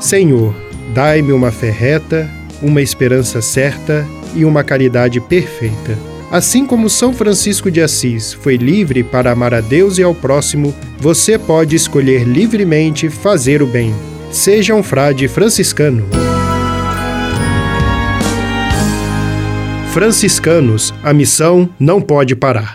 [0.00, 0.54] Senhor,
[0.94, 2.30] dai-me uma fé reta,
[2.62, 5.98] uma esperança certa e uma caridade perfeita.
[6.30, 10.74] Assim como São Francisco de Assis foi livre para amar a Deus e ao próximo,
[10.98, 13.94] você pode escolher livremente fazer o bem.
[14.30, 16.04] Seja um frade franciscano.
[19.92, 22.74] Franciscanos, a missão não pode parar.